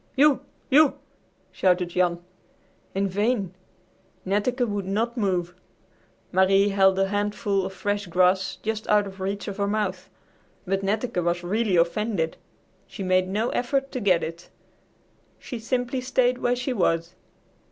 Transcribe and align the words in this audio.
"U 0.15 0.39
U!" 0.71 0.97
shouted 1.51 1.89
Jan. 1.89 2.23
In 2.95 3.07
vain! 3.07 3.53
Netteke 4.25 4.67
would 4.67 4.87
not 4.87 5.15
move. 5.15 5.53
Marie 6.31 6.69
held 6.69 6.97
a 6.97 7.09
handful 7.09 7.67
of 7.67 7.71
fresh 7.71 8.07
grass 8.07 8.55
just 8.63 8.87
out 8.87 9.05
of 9.05 9.19
reach 9.21 9.47
of 9.47 9.57
her 9.57 9.67
mouth. 9.67 10.09
But 10.65 10.81
Netteke 10.81 11.23
was 11.23 11.43
really 11.43 11.75
offended. 11.75 12.37
She 12.87 13.03
made 13.03 13.27
no 13.27 13.49
effort 13.49 13.91
to 13.91 13.99
get 13.99 14.23
it. 14.23 14.49
She 15.37 15.59
simply 15.59 16.01
stayed 16.01 16.39
where 16.39 16.55
she 16.55 16.73
was. 16.73 17.13